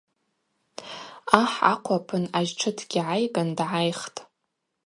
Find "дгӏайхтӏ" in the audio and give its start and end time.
3.57-4.19